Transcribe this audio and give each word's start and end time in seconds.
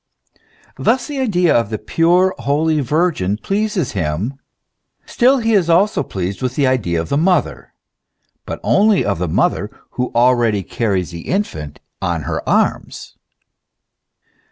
Thus 0.79 1.05
the 1.05 1.19
idea 1.19 1.53
of 1.55 1.69
the 1.69 1.77
pure, 1.77 2.33
holy 2.39 2.79
Virgin 2.79 3.37
pleases 3.37 3.91
him; 3.91 4.33
still 5.05 5.37
he 5.37 5.53
is 5.53 5.69
also 5.69 6.01
pleased 6.01 6.41
with 6.41 6.55
the 6.55 6.65
idea 6.65 6.99
of 6.99 7.09
the 7.09 7.19
Mother, 7.19 7.75
but 8.47 8.59
only 8.63 9.05
of 9.05 9.19
the 9.19 9.27
Mother 9.29 9.69
who 9.91 10.11
already 10.15 10.63
carries 10.63 11.11
the 11.11 11.27
infant 11.29 11.79
on 12.01 12.23
her 12.23 12.41
arms. 12.49 13.15